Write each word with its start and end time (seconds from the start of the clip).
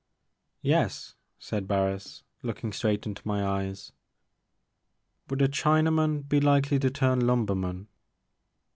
35 0.63 0.67
"Yes/* 0.67 1.15
said 1.37 1.67
Bams, 1.67 2.23
looking 2.41 2.73
straight 2.73 3.05
into 3.05 3.21
my 3.23 3.45
eyes. 3.45 3.91
Would 5.29 5.43
a 5.43 5.47
Chinaman 5.47 6.27
be 6.27 6.39
likely 6.39 6.79
to 6.79 6.89
turn 6.89 7.19
Itunber 7.21 7.55
man?' 7.55 7.87